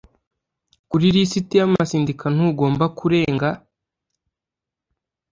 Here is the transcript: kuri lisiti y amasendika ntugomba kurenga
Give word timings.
kuri 0.89 1.05
lisiti 1.15 1.53
y 1.59 1.63
amasendika 1.67 2.25
ntugomba 2.35 2.85
kurenga 2.97 3.49